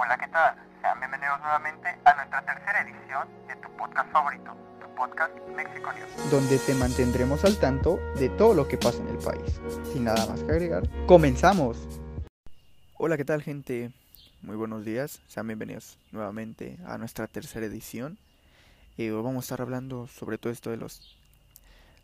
Hola, 0.00 0.16
¿qué 0.16 0.28
tal? 0.28 0.54
Sean 0.80 1.00
bienvenidos 1.00 1.40
nuevamente 1.40 1.88
a 2.04 2.14
nuestra 2.14 2.40
tercera 2.46 2.82
edición 2.82 3.28
de 3.48 3.56
tu 3.56 3.68
podcast 3.76 4.08
favorito, 4.12 4.56
tu 4.80 4.94
podcast 4.94 5.32
México 5.56 5.92
News. 5.92 6.30
donde 6.30 6.56
te 6.60 6.72
mantendremos 6.74 7.44
al 7.44 7.58
tanto 7.58 7.98
de 8.16 8.28
todo 8.28 8.54
lo 8.54 8.68
que 8.68 8.78
pasa 8.78 8.98
en 8.98 9.08
el 9.08 9.18
país. 9.18 9.60
Sin 9.92 10.04
nada 10.04 10.24
más 10.26 10.44
que 10.44 10.52
agregar, 10.52 10.84
comenzamos. 11.06 11.88
Hola, 12.96 13.16
¿qué 13.16 13.24
tal 13.24 13.42
gente? 13.42 13.90
Muy 14.42 14.54
buenos 14.54 14.84
días, 14.84 15.20
sean 15.26 15.48
bienvenidos 15.48 15.98
nuevamente 16.12 16.78
a 16.86 16.96
nuestra 16.96 17.26
tercera 17.26 17.66
edición. 17.66 18.18
Eh, 18.98 19.10
hoy 19.10 19.22
vamos 19.22 19.42
a 19.42 19.46
estar 19.46 19.62
hablando 19.62 20.06
sobre 20.06 20.38
todo 20.38 20.52
esto 20.52 20.70
de 20.70 20.76
los, 20.76 21.18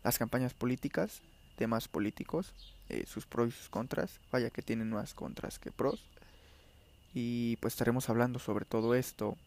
las 0.03 0.17
campañas 0.17 0.53
políticas, 0.53 1.21
temas 1.55 1.87
políticos, 1.87 2.53
eh, 2.89 3.05
sus 3.07 3.25
pros 3.25 3.47
y 3.47 3.51
sus 3.51 3.69
contras. 3.69 4.19
Vaya 4.33 4.49
que 4.49 4.61
tienen 4.61 4.89
más 4.89 5.13
contras 5.13 5.59
que 5.59 5.71
pros. 5.71 6.03
Y 7.15 7.55
pues 7.61 7.73
estaremos 7.73 8.09
hablando 8.09 8.39
sobre 8.39 8.65
todo 8.65 8.93
esto, 8.93 9.37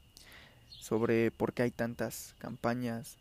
sobre 0.70 1.30
por 1.30 1.52
qué 1.52 1.64
hay 1.64 1.70
tantas 1.70 2.34
campañas, 2.38 3.18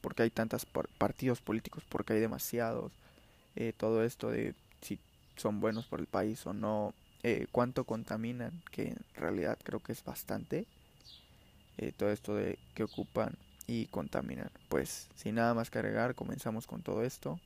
por 0.00 0.14
qué 0.14 0.22
hay 0.22 0.30
tantos 0.30 0.66
partidos 0.98 1.40
políticos, 1.40 1.82
por 1.88 2.04
qué 2.04 2.12
hay 2.14 2.20
demasiados, 2.20 2.92
eh, 3.56 3.72
todo 3.76 4.04
esto 4.04 4.30
de 4.30 4.54
si 4.82 5.00
son 5.36 5.58
buenos 5.58 5.86
por 5.86 5.98
el 5.98 6.06
país 6.06 6.46
o 6.46 6.52
no, 6.52 6.94
eh, 7.24 7.48
cuánto 7.50 7.82
contaminan, 7.82 8.62
que 8.70 8.90
en 8.90 9.04
realidad 9.16 9.58
creo 9.64 9.80
que 9.80 9.90
es 9.90 10.04
bastante, 10.04 10.66
eh, 11.76 11.90
todo 11.90 12.10
esto 12.10 12.36
de 12.36 12.56
que 12.74 12.84
ocupan 12.84 13.36
y 13.66 13.86
contaminan. 13.86 14.50
Pues 14.68 15.08
sin 15.16 15.34
nada 15.34 15.54
más 15.54 15.70
que 15.70 15.80
agregar, 15.80 16.14
comenzamos 16.14 16.68
con 16.68 16.82
todo 16.82 17.02
esto. 17.02 17.40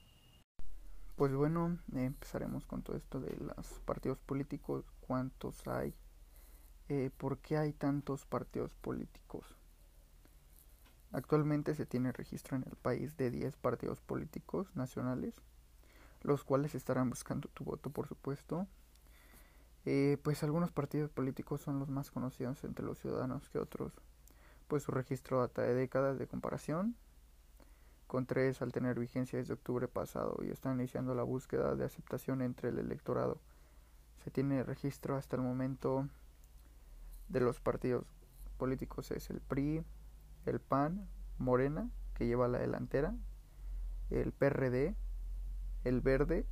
Pues 1.17 1.33
bueno, 1.33 1.79
empezaremos 1.95 2.67
con 2.67 2.83
todo 2.83 2.99
esto 2.99 3.21
de 3.21 3.35
los 3.39 3.67
partidos 3.87 4.19
políticos, 4.19 4.85
cuántos 5.01 5.67
hay, 5.67 5.95
eh, 6.89 7.11
por 7.17 7.39
qué 7.39 7.57
hay 7.57 7.73
tantos 7.73 8.27
partidos 8.27 8.75
políticos. 8.75 9.57
Actualmente 11.13 11.75
se 11.75 11.85
tiene 11.85 12.11
registro 12.13 12.57
en 12.57 12.65
el 12.67 12.77
país 12.77 13.17
de 13.17 13.31
10 13.31 13.57
partidos 13.57 14.01
políticos 14.01 14.75
nacionales, 14.75 15.35
los 16.23 16.43
cuales 16.45 16.75
estarán 16.75 17.11
buscando 17.11 17.49
tu 17.49 17.65
voto, 17.65 17.91
por 17.91 18.09
supuesto. 18.09 18.67
Eh, 19.85 20.17
pues 20.23 20.43
algunos 20.43 20.71
partidos 20.71 21.11
políticos 21.11 21.61
son 21.61 21.79
los 21.81 21.89
más 21.89 22.11
conocidos 22.11 22.63
entre 22.65 22.85
los 22.85 22.99
ciudadanos 22.99 23.49
que 23.49 23.59
otros, 23.59 23.93
pues 24.69 24.85
su 24.85 24.93
registro 24.93 25.41
data 25.41 25.63
de 25.63 25.75
décadas 25.75 26.19
de 26.19 26.29
comparación, 26.29 26.97
con 28.07 28.27
tres 28.27 28.63
al 28.63 28.73
tener 28.73 28.99
vigencia 28.99 29.39
desde 29.39 29.55
octubre 29.55 29.89
pasado 29.89 30.39
y 30.43 30.51
están 30.51 30.79
iniciando 30.79 31.15
la 31.15 31.25
búsqueda 31.25 31.75
de 31.75 31.85
aceptación 31.85 32.43
entre 32.43 32.69
el 32.69 32.79
electorado. 32.79 33.41
Se 34.23 34.31
tiene 34.31 34.63
registro 34.63 35.17
hasta 35.17 35.37
el 35.37 35.43
momento 35.43 36.09
de 37.29 37.41
los 37.41 37.61
partidos 37.61 38.05
políticos 38.57 39.11
es 39.11 39.31
el 39.31 39.41
PRI, 39.41 39.85
el 40.47 40.61
PAN, 40.61 41.09
Morena, 41.39 41.91
que 42.15 42.27
lleva 42.27 42.49
la 42.49 42.59
delantera, 42.59 43.15
el 44.11 44.33
PRD, 44.33 44.95
el 45.85 46.01
Verde, 46.01 46.47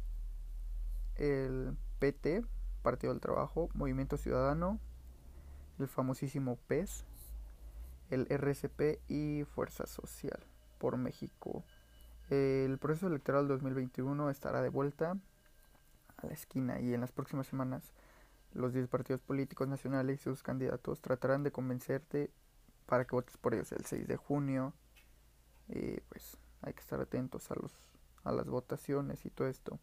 el 1.16 1.76
PT, 1.98 2.42
Partido 2.82 3.12
del 3.12 3.20
Trabajo, 3.20 3.68
Movimiento 3.74 4.16
Ciudadano, 4.16 4.80
el 5.78 5.88
famosísimo 5.88 6.56
PES, 6.66 7.04
el 8.10 8.26
RCP 8.30 9.00
y 9.08 9.44
Fuerza 9.44 9.86
Social 9.86 10.41
por 10.78 10.96
México. 10.96 11.64
El 12.30 12.78
proceso 12.78 13.06
electoral 13.06 13.48
2021 13.48 14.30
estará 14.30 14.62
de 14.62 14.68
vuelta 14.68 15.16
a 16.16 16.26
la 16.26 16.32
esquina 16.32 16.80
y 16.80 16.94
en 16.94 17.00
las 17.00 17.12
próximas 17.12 17.46
semanas 17.46 17.92
los 18.53 18.73
10 18.73 18.89
partidos 18.89 19.20
políticos 19.23 19.69
nacionales 19.69 20.20
y 20.20 20.25
sus 20.25 20.43
candidatos 20.43 21.01
tratarán 21.01 21.43
de 21.43 21.53
convencerte 21.53 22.31
para 22.87 23.05
que 23.05 23.15
votes 23.15 23.37
por 23.37 23.55
ellos 23.55 23.73
el 23.73 23.84
6 23.84 24.09
de 24.09 24.17
junio. 24.17 24.75
Y 25.69 26.01
pues 26.09 26.37
hay 26.62 26.73
que 26.75 26.81
estar 26.81 27.01
atentos 27.01 27.51
a, 27.51 27.55
los, 27.55 27.73
a 28.25 28.33
las 28.33 28.47
votaciones 28.47 29.25
y 29.25 29.31
todo 29.31 29.49
esto. 29.49 29.78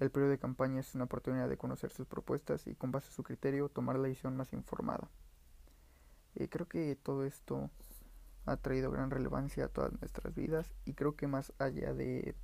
El 0.00 0.10
periodo 0.10 0.30
de 0.30 0.38
campaña 0.38 0.80
es 0.80 0.94
una 0.94 1.04
oportunidad 1.04 1.48
de 1.48 1.58
conocer 1.58 1.92
sus 1.92 2.06
propuestas 2.06 2.66
y 2.66 2.74
con 2.74 2.90
base 2.90 3.08
a 3.08 3.12
su 3.12 3.22
criterio 3.22 3.68
tomar 3.68 3.96
la 3.98 4.08
decisión 4.08 4.36
más 4.36 4.52
informada. 4.52 5.08
Y 6.34 6.48
creo 6.48 6.66
que 6.66 6.96
todo 6.96 7.24
esto 7.24 7.70
ha 8.46 8.56
traído 8.56 8.90
gran 8.90 9.10
relevancia 9.10 9.66
a 9.66 9.68
todas 9.68 9.92
nuestras 10.00 10.34
vidas 10.34 10.74
y 10.84 10.94
creo 10.94 11.16
que 11.16 11.26
más 11.26 11.52
allá 11.58 11.92
de 11.92 12.34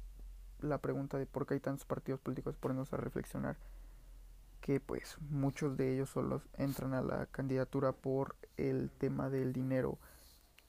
la 0.61 0.79
pregunta 0.79 1.19
de 1.19 1.27
por 1.27 1.47
qué 1.47 1.55
hay 1.55 1.61
tantos 1.61 1.87
partidos 1.87 2.21
políticos, 2.21 2.57
ponernos 2.57 2.93
a 2.93 2.99
reflexionar 2.99 3.57
que 4.61 4.81
pues 4.81 5.17
muchos 5.21 5.77
de 5.77 5.95
ellos 5.95 6.11
solo 6.11 6.43
entran 6.55 6.95
a 6.95 7.03
la 7.03 7.27
candidatura 7.27 7.93
por 7.93 8.37
el 8.57 8.91
tema 8.91 9.31
del 9.31 9.53
dinero, 9.53 9.99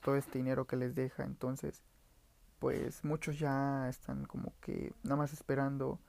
todo 0.02 0.16
este 0.16 0.38
dinero 0.38 0.68
que 0.68 0.76
les 0.76 0.96
deja, 0.96 1.24
entonces 1.24 1.84
pues 2.60 3.04
muchos 3.04 3.40
ya 3.40 3.88
están 3.90 4.26
como 4.26 4.54
que 4.62 4.94
nada 5.04 5.16
más 5.16 5.34
esperando 5.34 6.00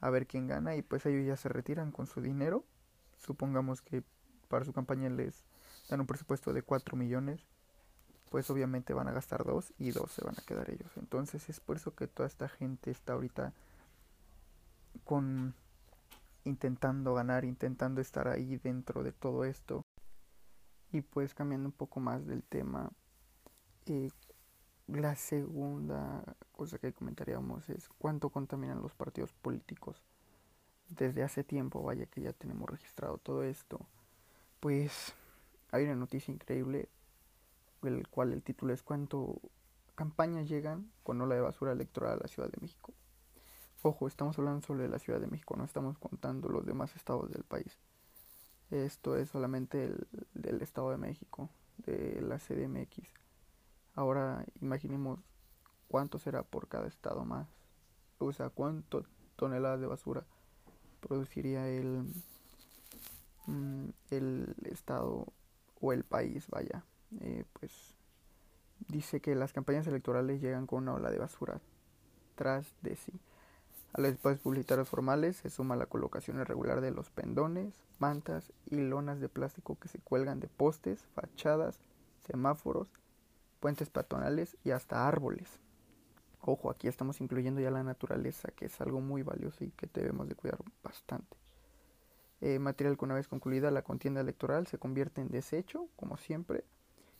a 0.00 0.10
ver 0.10 0.26
quién 0.26 0.46
gana 0.46 0.76
y 0.76 0.82
pues 0.82 1.04
ellos 1.06 1.26
ya 1.26 1.36
se 1.36 1.48
retiran 1.48 1.92
con 1.92 2.06
su 2.06 2.20
dinero, 2.20 2.64
supongamos 3.18 3.82
que 3.82 4.02
para 4.48 4.64
su 4.64 4.72
campaña 4.72 5.08
les 5.10 5.44
dan 5.88 6.00
un 6.00 6.06
presupuesto 6.06 6.52
de 6.52 6.62
4 6.62 6.96
millones, 6.96 7.46
pues 8.30 8.48
obviamente 8.50 8.94
van 8.94 9.08
a 9.08 9.12
gastar 9.12 9.44
dos 9.44 9.72
y 9.78 9.90
dos 9.90 10.12
se 10.12 10.24
van 10.24 10.34
a 10.38 10.42
quedar 10.42 10.70
ellos, 10.70 10.90
entonces 10.96 11.48
es 11.48 11.60
por 11.60 11.76
eso 11.76 11.94
que 11.94 12.06
toda 12.06 12.26
esta 12.26 12.48
gente 12.48 12.90
está 12.90 13.12
ahorita 13.14 13.52
con 15.04 15.54
intentando 16.44 17.14
ganar, 17.14 17.44
intentando 17.44 18.00
estar 18.00 18.28
ahí 18.28 18.56
dentro 18.56 19.02
de 19.02 19.12
todo 19.12 19.44
esto. 19.44 19.82
Y 20.92 21.02
pues 21.02 21.34
cambiando 21.34 21.68
un 21.68 21.72
poco 21.72 22.00
más 22.00 22.26
del 22.26 22.42
tema, 22.42 22.90
eh, 23.86 24.10
la 24.88 25.14
segunda 25.14 26.24
cosa 26.52 26.78
que 26.78 26.92
comentaríamos 26.92 27.68
es 27.68 27.88
cuánto 27.88 28.30
contaminan 28.30 28.82
los 28.82 28.94
partidos 28.94 29.32
políticos. 29.32 30.02
Desde 30.88 31.22
hace 31.22 31.44
tiempo, 31.44 31.82
vaya 31.82 32.06
que 32.06 32.22
ya 32.22 32.32
tenemos 32.32 32.68
registrado 32.68 33.18
todo 33.18 33.44
esto, 33.44 33.86
pues 34.58 35.14
hay 35.70 35.84
una 35.84 35.94
noticia 35.94 36.34
increíble, 36.34 36.88
el 37.82 38.08
cual 38.08 38.32
el 38.32 38.42
título 38.42 38.74
es 38.74 38.82
cuánto 38.82 39.40
campañas 39.94 40.48
llegan 40.48 40.90
con 41.02 41.20
ola 41.20 41.36
de 41.36 41.40
basura 41.42 41.72
electoral 41.72 42.14
a 42.14 42.22
la 42.22 42.28
Ciudad 42.28 42.50
de 42.50 42.58
México. 42.60 42.92
Ojo, 43.82 44.06
estamos 44.06 44.38
hablando 44.38 44.60
solo 44.60 44.82
de 44.82 44.90
la 44.90 44.98
Ciudad 44.98 45.20
de 45.20 45.26
México, 45.26 45.56
no 45.56 45.64
estamos 45.64 45.96
contando 45.96 46.50
los 46.50 46.66
demás 46.66 46.94
estados 46.96 47.30
del 47.30 47.44
país. 47.44 47.78
Esto 48.70 49.16
es 49.16 49.30
solamente 49.30 49.84
el 49.84 50.06
del 50.34 50.60
Estado 50.60 50.90
de 50.90 50.98
México, 50.98 51.48
de 51.78 52.20
la 52.20 52.38
CDMX. 52.38 53.08
Ahora 53.94 54.44
imaginemos 54.60 55.18
cuánto 55.88 56.18
será 56.18 56.42
por 56.42 56.68
cada 56.68 56.88
estado 56.88 57.24
más. 57.24 57.48
O 58.18 58.30
sea, 58.34 58.50
cuánto 58.50 59.06
toneladas 59.36 59.80
de 59.80 59.86
basura 59.86 60.26
produciría 61.00 61.66
el, 61.66 62.04
mm, 63.46 63.88
el 64.10 64.56
estado 64.64 65.26
o 65.80 65.92
el 65.94 66.04
país, 66.04 66.46
vaya. 66.48 66.84
Eh, 67.20 67.46
pues 67.54 67.72
dice 68.88 69.22
que 69.22 69.34
las 69.34 69.54
campañas 69.54 69.86
electorales 69.86 70.42
llegan 70.42 70.66
con 70.66 70.82
una 70.82 70.92
ola 70.92 71.10
de 71.10 71.18
basura 71.18 71.62
tras 72.34 72.74
de 72.82 72.96
sí. 72.96 73.18
A 73.92 74.00
los 74.00 74.12
espacios 74.12 74.40
publicitarios 74.40 74.88
formales 74.88 75.36
se 75.36 75.50
suma 75.50 75.74
la 75.74 75.86
colocación 75.86 76.40
irregular 76.40 76.80
de 76.80 76.92
los 76.92 77.10
pendones, 77.10 77.74
mantas 77.98 78.52
y 78.66 78.76
lonas 78.76 79.20
de 79.20 79.28
plástico 79.28 79.78
que 79.80 79.88
se 79.88 79.98
cuelgan 79.98 80.38
de 80.38 80.46
postes, 80.46 81.04
fachadas, 81.14 81.80
semáforos, 82.26 82.88
puentes 83.58 83.90
peatonales 83.90 84.56
y 84.64 84.70
hasta 84.70 85.08
árboles. 85.08 85.58
Ojo, 86.40 86.70
aquí 86.70 86.88
estamos 86.88 87.20
incluyendo 87.20 87.60
ya 87.60 87.70
la 87.70 87.82
naturaleza, 87.82 88.50
que 88.52 88.66
es 88.66 88.80
algo 88.80 89.00
muy 89.00 89.22
valioso 89.22 89.64
y 89.64 89.70
que 89.72 89.88
debemos 89.92 90.28
de 90.28 90.36
cuidar 90.36 90.58
bastante. 90.82 91.36
Eh, 92.40 92.58
material 92.58 92.96
que 92.96 93.04
una 93.04 93.14
vez 93.14 93.28
concluida 93.28 93.70
la 93.70 93.82
contienda 93.82 94.20
electoral 94.22 94.66
se 94.66 94.78
convierte 94.78 95.20
en 95.20 95.28
desecho, 95.28 95.88
como 95.96 96.16
siempre, 96.16 96.64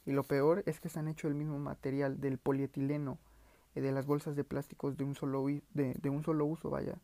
y 0.06 0.12
lo 0.12 0.22
peor 0.22 0.62
es 0.64 0.80
que 0.80 0.88
se 0.88 0.98
han 0.98 1.08
hecho 1.08 1.28
el 1.28 1.34
mismo 1.34 1.58
material 1.58 2.20
del 2.20 2.38
polietileno, 2.38 3.18
de 3.74 3.92
las 3.92 4.06
bolsas 4.06 4.36
de 4.36 4.44
plásticos 4.44 4.96
de 4.96 5.04
un 5.04 5.14
solo, 5.14 5.44
de, 5.44 5.94
de 5.94 6.10
un 6.10 6.22
solo 6.22 6.44
uso, 6.46 6.70
vaya. 6.70 6.98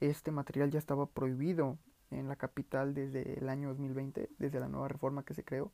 Este 0.00 0.30
material 0.30 0.70
ya 0.70 0.78
estaba 0.78 1.06
prohibido 1.06 1.78
en 2.10 2.28
la 2.28 2.36
capital 2.36 2.94
desde 2.94 3.38
el 3.38 3.48
año 3.48 3.68
2020, 3.68 4.28
desde 4.38 4.60
la 4.60 4.68
nueva 4.68 4.88
reforma 4.88 5.24
que 5.24 5.34
se 5.34 5.44
creó, 5.44 5.72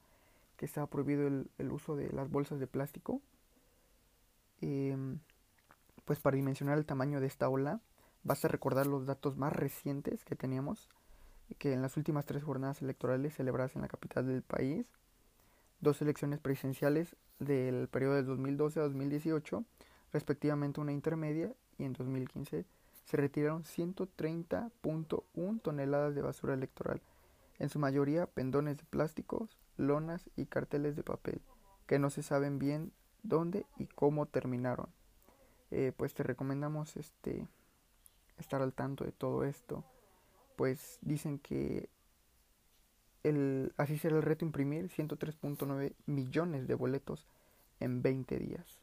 que 0.56 0.66
estaba 0.66 0.86
prohibido 0.86 1.26
el, 1.26 1.50
el 1.58 1.72
uso 1.72 1.96
de 1.96 2.12
las 2.12 2.30
bolsas 2.30 2.60
de 2.60 2.66
plástico. 2.66 3.20
Eh, 4.60 4.96
pues 6.04 6.20
para 6.20 6.36
dimensionar 6.36 6.78
el 6.78 6.86
tamaño 6.86 7.20
de 7.20 7.26
esta 7.26 7.48
ola, 7.48 7.80
basta 8.22 8.48
recordar 8.48 8.86
los 8.86 9.06
datos 9.06 9.36
más 9.36 9.52
recientes 9.52 10.24
que 10.24 10.36
teníamos, 10.36 10.88
que 11.58 11.72
en 11.72 11.82
las 11.82 11.96
últimas 11.96 12.26
tres 12.26 12.44
jornadas 12.44 12.82
electorales 12.82 13.34
celebradas 13.34 13.76
en 13.76 13.82
la 13.82 13.88
capital 13.88 14.26
del 14.26 14.42
país, 14.42 14.86
dos 15.80 16.00
elecciones 16.02 16.40
presidenciales 16.40 17.16
del 17.38 17.88
periodo 17.88 18.14
de 18.14 18.22
2012 18.22 18.80
a 18.80 18.82
2018, 18.84 19.64
respectivamente 20.12 20.80
una 20.80 20.92
intermedia, 20.92 21.52
y 21.78 21.84
en 21.84 21.92
2015 21.92 22.64
se 23.04 23.16
retiraron 23.16 23.64
130.1 23.64 25.62
toneladas 25.62 26.14
de 26.14 26.22
basura 26.22 26.54
electoral, 26.54 27.00
en 27.58 27.68
su 27.68 27.78
mayoría 27.78 28.26
pendones 28.26 28.76
de 28.78 28.84
plásticos, 28.84 29.58
lonas 29.76 30.28
y 30.36 30.46
carteles 30.46 30.96
de 30.96 31.02
papel 31.02 31.40
que 31.88 31.98
no 31.98 32.10
se 32.10 32.22
saben 32.22 32.60
bien 32.60 32.92
dónde 33.24 33.66
y 33.78 33.86
cómo 33.86 34.26
terminaron. 34.26 34.88
Eh, 35.70 35.92
pues 35.96 36.14
te 36.14 36.22
recomendamos 36.22 36.96
este 36.96 37.48
estar 38.36 38.62
al 38.62 38.74
tanto 38.74 39.04
de 39.04 39.10
todo 39.10 39.42
esto. 39.42 39.84
Pues 40.54 40.98
dicen 41.00 41.38
que 41.38 41.88
el, 43.24 43.72
así 43.78 43.96
será 43.98 44.16
el 44.16 44.22
reto 44.22 44.44
imprimir 44.44 44.90
103.9 44.90 45.94
millones 46.06 46.68
de 46.68 46.74
boletos 46.74 47.26
en 47.80 48.02
20 48.02 48.38
días. 48.38 48.80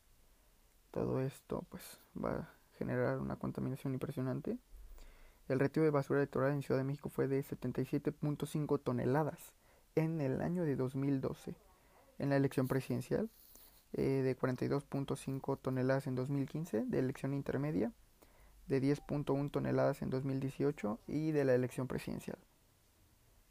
Todo 0.95 1.19
esto 1.19 1.65
pues 1.69 1.99
va 2.17 2.29
a 2.29 2.49
generar 2.77 3.19
una 3.19 3.35
contaminación 3.35 3.93
impresionante. 3.93 4.57
El 5.49 5.59
retiro 5.59 5.83
de 5.83 5.89
basura 5.89 6.19
electoral 6.19 6.53
en 6.53 6.61
Ciudad 6.61 6.79
de 6.79 6.85
México 6.85 7.09
fue 7.09 7.27
de 7.27 7.43
77.5 7.43 8.81
toneladas 8.81 9.51
en 9.95 10.21
el 10.21 10.41
año 10.41 10.63
de 10.63 10.77
2012. 10.77 11.53
En 12.17 12.29
la 12.29 12.37
elección 12.37 12.69
presidencial, 12.69 13.29
eh, 13.91 14.21
de 14.23 14.37
42.5 14.37 15.59
toneladas 15.61 16.07
en 16.07 16.15
2015, 16.15 16.85
de 16.85 16.99
elección 16.99 17.33
intermedia, 17.33 17.91
de 18.67 18.81
10.1 18.81 19.51
toneladas 19.51 20.01
en 20.01 20.09
2018 20.09 21.01
y 21.07 21.31
de 21.31 21.43
la 21.43 21.55
elección 21.55 21.87
presidencial. 21.89 22.37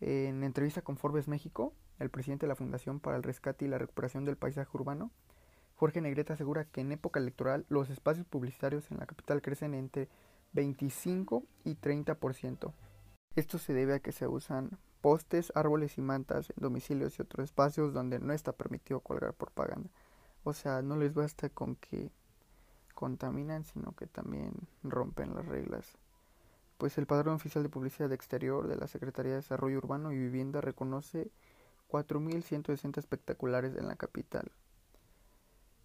En 0.00 0.44
entrevista 0.44 0.80
con 0.80 0.96
Forbes 0.96 1.28
México, 1.28 1.74
el 1.98 2.08
presidente 2.08 2.46
de 2.46 2.48
la 2.48 2.56
Fundación 2.56 3.00
para 3.00 3.18
el 3.18 3.22
Rescate 3.22 3.66
y 3.66 3.68
la 3.68 3.76
Recuperación 3.76 4.24
del 4.24 4.38
Paisaje 4.38 4.70
Urbano, 4.72 5.10
Jorge 5.76 6.00
Negrete 6.00 6.32
asegura 6.32 6.64
que 6.64 6.80
en 6.80 6.92
época 6.92 7.20
electoral 7.20 7.66
los 7.68 7.90
espacios 7.90 8.26
publicitarios 8.26 8.90
en 8.90 8.98
la 8.98 9.06
capital 9.06 9.42
crecen 9.42 9.74
entre 9.74 10.08
25 10.52 11.44
y 11.64 11.74
30%. 11.74 12.72
Esto 13.34 13.58
se 13.58 13.72
debe 13.72 13.94
a 13.94 13.98
que 13.98 14.12
se 14.12 14.28
usan 14.28 14.78
postes, 15.00 15.52
árboles 15.54 15.98
y 15.98 16.00
mantas 16.00 16.50
en 16.50 16.62
domicilios 16.62 17.18
y 17.18 17.22
otros 17.22 17.44
espacios 17.44 17.92
donde 17.92 18.20
no 18.20 18.32
está 18.32 18.52
permitido 18.52 19.00
colgar 19.00 19.34
propaganda. 19.34 19.90
O 20.44 20.52
sea, 20.52 20.82
no 20.82 20.96
les 20.96 21.12
basta 21.12 21.48
con 21.48 21.76
que 21.76 22.10
contaminan, 22.94 23.64
sino 23.64 23.94
que 23.96 24.06
también 24.06 24.52
rompen 24.82 25.34
las 25.34 25.46
reglas. 25.46 25.98
Pues 26.78 26.96
el 26.98 27.06
padrón 27.06 27.34
oficial 27.34 27.62
de 27.62 27.68
publicidad 27.68 28.12
exterior 28.12 28.68
de 28.68 28.76
la 28.76 28.86
Secretaría 28.86 29.32
de 29.32 29.38
Desarrollo 29.38 29.78
Urbano 29.78 30.12
y 30.12 30.18
Vivienda 30.18 30.60
reconoce 30.60 31.30
4.160 31.88 32.98
espectaculares 32.98 33.76
en 33.76 33.88
la 33.88 33.96
capital, 33.96 34.50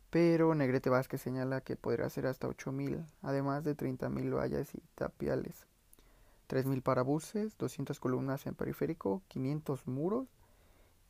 pero 0.09 0.55
Negrete 0.55 0.89
Vázquez 0.89 1.21
señala 1.21 1.61
que 1.61 1.75
podría 1.75 2.09
ser 2.09 2.25
hasta 2.25 2.47
8.000, 2.47 3.05
además 3.21 3.63
de 3.63 3.77
30.000 3.77 4.35
vallas 4.35 4.73
y 4.73 4.81
tapiales, 4.95 5.67
3.000 6.47 6.81
parabuses, 6.81 7.57
200 7.57 7.99
columnas 7.99 8.45
en 8.47 8.55
periférico, 8.55 9.21
500 9.27 9.87
muros 9.87 10.27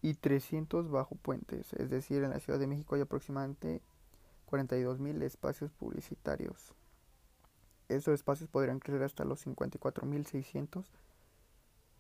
y 0.02 0.16
300 0.16 0.90
bajo 0.90 1.16
puentes, 1.16 1.74
es 1.74 1.90
decir, 1.90 2.24
en 2.24 2.32
la 2.32 2.40
Ciudad 2.40 2.60
de 2.60 2.68
México 2.68 2.96
hay 2.96 3.02
aproximadamente 3.02 3.82
42.000 4.50 5.24
espacios 5.24 5.72
publicitarios. 5.72 6.74
Esos 7.88 8.14
espacios 8.14 8.50
podrían 8.50 8.80
crecer 8.80 9.04
hasta 9.04 9.24
los 9.24 9.46
54.600, 9.48 10.86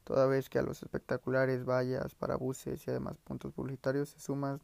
toda 0.04 0.28
vez 0.28 0.50
que 0.50 0.60
a 0.60 0.64
los 0.64 0.84
espectaculares, 0.84 1.66
vallas, 1.66 2.14
parabuses 2.16 2.86
y 2.86 2.90
además 2.90 3.18
puntos 3.20 3.54
publicitarios 3.54 4.10
se 4.10 4.20
suman 4.20 4.60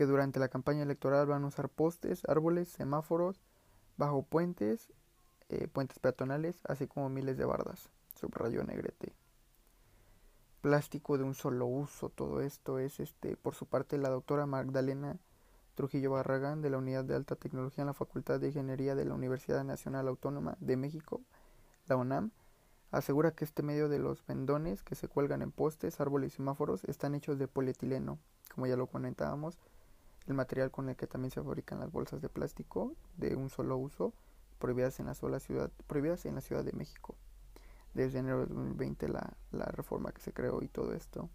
que 0.00 0.06
durante 0.06 0.40
la 0.40 0.48
campaña 0.48 0.82
electoral 0.82 1.26
van 1.26 1.44
a 1.44 1.48
usar 1.48 1.68
postes, 1.68 2.22
árboles, 2.26 2.70
semáforos, 2.70 3.42
bajo 3.98 4.22
puentes, 4.22 4.94
eh, 5.50 5.68
puentes 5.68 5.98
peatonales, 5.98 6.58
así 6.64 6.86
como 6.86 7.10
miles 7.10 7.36
de 7.36 7.44
bardas, 7.44 7.90
subrayó 8.14 8.64
Negrete. 8.64 9.12
Plástico 10.62 11.18
de 11.18 11.24
un 11.24 11.34
solo 11.34 11.66
uso, 11.66 12.08
todo 12.08 12.40
esto 12.40 12.78
es 12.78 12.98
este, 12.98 13.36
por 13.36 13.54
su 13.54 13.66
parte 13.66 13.98
la 13.98 14.08
doctora 14.08 14.46
Magdalena 14.46 15.18
Trujillo 15.74 16.12
Barragán 16.12 16.62
de 16.62 16.70
la 16.70 16.78
Unidad 16.78 17.04
de 17.04 17.14
Alta 17.14 17.36
Tecnología 17.36 17.82
en 17.82 17.88
la 17.88 17.92
Facultad 17.92 18.40
de 18.40 18.46
Ingeniería 18.46 18.94
de 18.94 19.04
la 19.04 19.12
Universidad 19.12 19.64
Nacional 19.64 20.08
Autónoma 20.08 20.56
de 20.60 20.78
México, 20.78 21.20
la 21.88 21.96
UNAM, 21.96 22.30
asegura 22.90 23.32
que 23.32 23.44
este 23.44 23.62
medio 23.62 23.90
de 23.90 23.98
los 23.98 24.22
pendones 24.22 24.82
que 24.82 24.94
se 24.94 25.08
cuelgan 25.08 25.42
en 25.42 25.52
postes, 25.52 26.00
árboles 26.00 26.32
y 26.32 26.36
semáforos 26.36 26.84
están 26.84 27.14
hechos 27.14 27.38
de 27.38 27.48
polietileno, 27.48 28.18
como 28.54 28.66
ya 28.66 28.78
lo 28.78 28.86
comentábamos, 28.86 29.58
el 30.30 30.36
material 30.36 30.70
con 30.70 30.88
el 30.88 30.96
que 30.96 31.06
también 31.06 31.30
se 31.30 31.42
fabrican 31.42 31.80
las 31.80 31.90
bolsas 31.90 32.20
de 32.22 32.28
plástico 32.28 32.94
de 33.16 33.34
un 33.34 33.50
solo 33.50 33.76
uso 33.76 34.14
prohibidas 34.58 35.00
en 35.00 35.06
la 35.06 35.14
sola 35.14 35.40
ciudad 35.40 35.70
prohibidas 35.86 36.24
en 36.26 36.36
la 36.36 36.40
Ciudad 36.40 36.64
de 36.64 36.72
México. 36.72 37.16
Desde 37.94 38.20
enero 38.20 38.40
de 38.40 38.46
2020 38.46 39.08
la, 39.08 39.36
la 39.50 39.64
reforma 39.66 40.12
que 40.12 40.20
se 40.20 40.32
creó 40.32 40.62
y 40.62 40.68
todo 40.68 40.94
esto. 40.94 41.28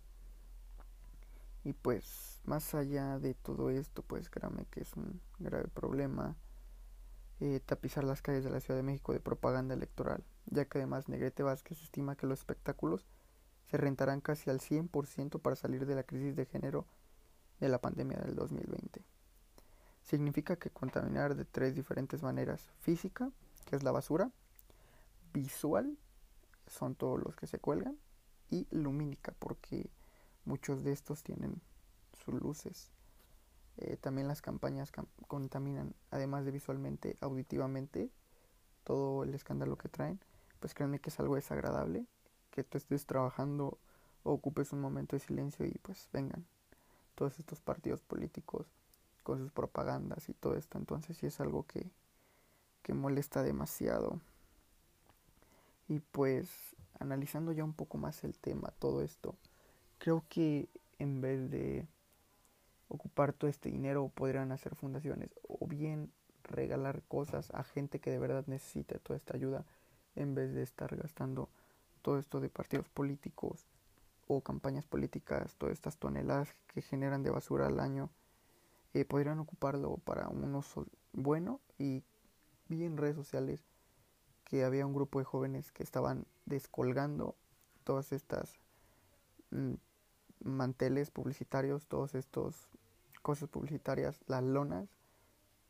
Y 1.64 1.74
pues 1.74 2.40
más 2.46 2.74
allá 2.74 3.20
de 3.20 3.34
todo 3.34 3.70
esto 3.70 4.02
pues 4.02 4.30
créanme 4.30 4.66
que 4.72 4.82
es 4.82 4.94
un 4.96 5.20
grave 5.40 5.68
problema 5.68 6.36
eh, 7.42 7.60
tapizar 7.66 8.04
las 8.04 8.22
calles 8.22 8.44
de 8.44 8.50
la 8.50 8.62
Ciudad 8.62 8.78
de 8.78 8.84
México 8.84 9.12
de 9.12 9.20
propaganda 9.20 9.74
electoral 9.74 10.24
ya 10.46 10.66
que 10.66 10.78
además 10.78 11.10
Negrete 11.10 11.44
Vázquez 11.44 11.82
estima 11.82 12.16
que 12.16 12.28
los 12.28 12.40
espectáculos 12.40 13.06
se 13.66 13.78
rentarán 13.78 14.22
casi 14.22 14.50
al 14.50 14.60
100% 14.60 15.42
para 15.42 15.56
salir 15.56 15.86
de 15.86 15.96
la 15.96 16.04
crisis 16.04 16.36
de 16.36 16.46
género 16.46 16.86
de 17.60 17.70
la 17.70 17.80
pandemia 17.80 18.18
del 18.20 18.36
2020. 18.36 19.04
Significa 20.02 20.56
que 20.56 20.70
contaminar 20.70 21.36
de 21.36 21.46
tres 21.46 21.76
diferentes 21.76 22.22
maneras. 22.22 22.70
Física, 22.82 23.32
que 23.66 23.76
es 23.76 23.84
la 23.84 23.92
basura. 23.92 24.32
Visual, 25.34 25.98
son 26.68 26.96
todos 26.96 27.22
los 27.24 27.36
que 27.36 27.48
se 27.48 27.60
cuelgan. 27.60 27.98
Y 28.50 28.68
lumínica, 28.70 29.34
porque 29.40 29.90
muchos 30.46 30.84
de 30.84 30.92
estos 30.92 31.24
tienen 31.24 31.62
sus 32.14 32.36
luces. 32.36 32.92
Eh, 33.78 33.98
también 33.98 34.28
las 34.28 34.42
campañas 34.42 34.92
contaminan, 35.28 35.96
además 36.12 36.46
de 36.46 36.52
visualmente, 36.52 37.18
auditivamente, 37.20 38.12
todo 38.84 39.24
el 39.24 39.34
escándalo 39.34 39.78
que 39.78 39.90
traen. 39.90 40.20
Pues 40.60 40.74
créanme 40.74 41.00
que 41.00 41.10
es 41.10 41.20
algo 41.20 41.36
desagradable, 41.36 42.06
que 42.52 42.64
tú 42.64 42.78
estés 42.78 43.06
trabajando 43.06 43.80
o 44.24 44.34
ocupes 44.34 44.72
un 44.72 44.82
momento 44.82 45.16
de 45.16 45.20
silencio 45.20 45.66
y 45.66 45.78
pues 45.82 46.10
vengan, 46.14 46.46
todos 47.16 47.40
estos 47.40 47.60
partidos 47.62 48.02
políticos 48.02 48.68
con 49.24 49.40
sus 49.40 49.52
propagandas 49.52 50.30
y 50.30 50.34
todo 50.34 50.56
esto. 50.56 50.78
Entonces 50.78 51.18
sí 51.18 51.26
es 51.26 51.40
algo 51.40 51.66
que, 51.66 51.90
que 52.84 52.94
molesta 52.94 53.42
demasiado. 53.42 54.20
Y 55.88 56.00
pues 56.00 56.50
analizando 57.00 57.52
ya 57.52 57.64
un 57.64 57.74
poco 57.74 57.98
más 57.98 58.24
el 58.24 58.38
tema, 58.38 58.74
todo 58.80 59.02
esto, 59.02 59.36
creo 59.98 60.24
que 60.30 60.70
en 61.00 61.22
vez 61.22 61.50
de 61.50 61.88
ocupar 62.88 63.34
todo 63.34 63.50
este 63.50 63.70
dinero 63.70 64.12
podrían 64.14 64.52
hacer 64.52 64.76
fundaciones 64.76 65.30
o 65.48 65.66
bien 65.68 66.12
regalar 66.44 67.02
cosas 67.08 67.52
a 67.54 67.64
gente 67.64 68.00
que 68.00 68.12
de 68.12 68.20
verdad 68.20 68.44
necesita 68.48 69.00
toda 69.00 69.18
esta 69.18 69.36
ayuda 69.36 69.66
en 70.16 70.36
vez 70.36 70.54
de 70.54 70.62
estar 70.62 70.96
gastando 70.96 71.50
todo 72.02 72.20
esto 72.20 72.40
de 72.40 72.50
partidos 72.50 72.88
políticos 72.90 73.66
o 74.28 74.42
campañas 74.42 74.86
políticas, 74.86 75.56
todas 75.56 75.74
estas 75.74 75.98
toneladas 75.98 76.56
que 76.68 76.82
generan 76.82 77.24
de 77.24 77.30
basura 77.30 77.68
al 77.68 77.80
año, 77.80 78.10
eh, 78.94 79.06
podrían 79.06 79.40
ocuparlo 79.40 79.98
para 79.98 80.30
un 80.30 80.56
uso 80.56 80.86
bueno 81.14 81.60
y 81.78 82.04
vi 82.68 82.84
en 82.84 82.98
redes 82.98 83.16
sociales 83.16 83.66
que 84.44 84.64
había 84.64 84.86
un 84.86 84.94
grupo 84.94 85.20
de 85.20 85.26
jóvenes 85.26 85.72
que 85.72 85.84
estaban 85.84 86.26
descolgando 86.46 87.36
todas 87.84 88.12
estas 88.12 88.60
mm, 89.52 89.74
manteles 90.44 91.12
publicitarios, 91.12 91.88
todas 91.88 92.16
estas 92.16 92.70
cosas 93.22 93.50
publicitarias, 93.50 94.22
las 94.28 94.44
lonas, 94.44 94.88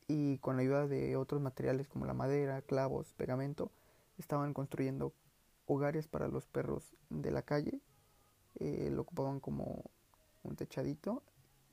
y 0.08 0.38
con 0.40 0.56
la 0.56 0.62
ayuda 0.62 0.88
de 0.88 1.16
otros 1.16 1.42
materiales 1.42 1.88
como 1.88 2.06
la 2.06 2.14
madera, 2.14 2.62
clavos, 2.62 3.14
pegamento, 3.14 3.72
estaban 4.18 4.54
construyendo 4.54 5.14
hogares 5.66 6.08
para 6.08 6.28
los 6.28 6.46
perros 6.46 6.96
de 7.10 7.32
la 7.32 7.42
calle 7.42 7.82
eh, 8.56 8.90
lo 8.92 9.02
ocupaban 9.02 9.40
como 9.40 9.84
un 10.44 10.56
techadito 10.56 11.24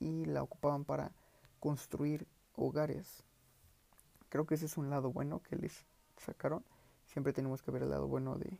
y 0.01 0.25
la 0.25 0.43
ocupaban 0.43 0.85
para 0.85 1.13
construir 1.61 2.27
hogares. 2.57 3.23
Creo 4.29 4.47
que 4.47 4.55
ese 4.55 4.67
es 4.67 4.77
un 4.77 4.91
lado 4.91 5.13
bueno 5.13 5.43
que 5.43 5.57
les 5.57 5.87
sacaron. 6.17 6.65
Siempre 7.07 7.33
tenemos 7.33 7.63
que 7.63 7.71
ver 7.71 7.83
el 7.83 7.91
lado 7.91 8.09
bueno 8.09 8.37
de, 8.37 8.59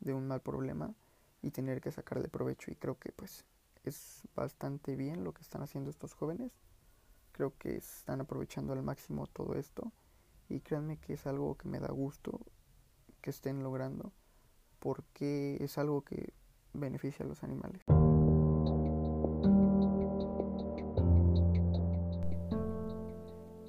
de 0.00 0.14
un 0.14 0.26
mal 0.26 0.40
problema 0.40 0.94
y 1.42 1.50
tener 1.50 1.80
que 1.80 1.92
sacarle 1.92 2.28
provecho. 2.28 2.70
Y 2.70 2.76
creo 2.76 2.98
que 2.98 3.12
pues 3.12 3.44
es 3.84 4.22
bastante 4.34 4.96
bien 4.96 5.24
lo 5.24 5.32
que 5.32 5.42
están 5.42 5.62
haciendo 5.62 5.90
estos 5.90 6.14
jóvenes. 6.14 6.52
Creo 7.32 7.56
que 7.58 7.76
están 7.76 8.20
aprovechando 8.20 8.72
al 8.72 8.82
máximo 8.82 9.26
todo 9.26 9.54
esto. 9.54 9.92
Y 10.48 10.60
créanme 10.60 10.98
que 10.98 11.14
es 11.14 11.26
algo 11.26 11.56
que 11.56 11.68
me 11.68 11.78
da 11.78 11.88
gusto 11.88 12.40
que 13.20 13.30
estén 13.30 13.62
logrando. 13.62 14.12
Porque 14.78 15.58
es 15.60 15.76
algo 15.76 16.02
que 16.02 16.32
beneficia 16.78 17.24
a 17.24 17.28
los 17.28 17.42
animales. 17.42 17.82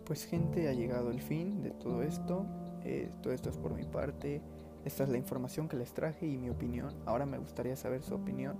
Pues 0.05 0.25
gente, 0.25 0.67
ha 0.67 0.73
llegado 0.73 1.11
el 1.11 1.21
fin 1.21 1.61
de 1.61 1.69
todo 1.69 2.01
esto. 2.01 2.45
Eh, 2.83 3.11
todo 3.21 3.31
esto 3.31 3.49
es 3.49 3.57
por 3.57 3.75
mi 3.75 3.83
parte. 3.83 4.41
Esta 4.83 5.03
es 5.03 5.09
la 5.09 5.17
información 5.17 5.67
que 5.67 5.77
les 5.77 5.93
traje 5.93 6.25
y 6.25 6.35
mi 6.37 6.49
opinión. 6.49 6.95
Ahora 7.05 7.27
me 7.27 7.37
gustaría 7.37 7.75
saber 7.75 8.01
su 8.01 8.15
opinión. 8.15 8.57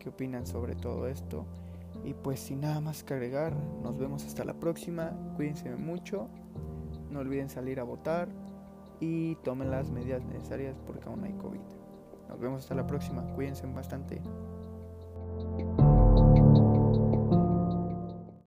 ¿Qué 0.00 0.08
opinan 0.08 0.46
sobre 0.48 0.74
todo 0.74 1.06
esto? 1.06 1.46
Y 2.04 2.14
pues 2.14 2.40
sin 2.40 2.62
nada 2.62 2.80
más 2.80 3.04
que 3.04 3.14
agregar, 3.14 3.54
nos 3.82 3.98
vemos 3.98 4.24
hasta 4.24 4.44
la 4.44 4.54
próxima. 4.54 5.12
Cuídense 5.36 5.76
mucho. 5.76 6.28
No 7.10 7.20
olviden 7.20 7.50
salir 7.50 7.78
a 7.78 7.84
votar 7.84 8.28
y 8.98 9.36
tomen 9.36 9.70
las 9.70 9.90
medidas 9.90 10.24
necesarias 10.24 10.76
porque 10.86 11.08
aún 11.08 11.22
hay 11.24 11.32
COVID. 11.34 11.79
Nos 12.30 12.38
vemos 12.38 12.62
hasta 12.62 12.76
la 12.76 12.86
próxima. 12.86 13.22
Cuídense 13.34 13.66
bastante. 13.66 14.22